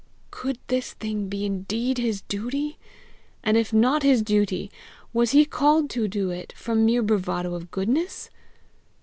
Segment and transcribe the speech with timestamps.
[0.31, 2.79] Could this thing be indeed his duty?
[3.43, 4.71] And if not his duty,
[5.13, 8.31] was he called to do it from mere bravado of goodness?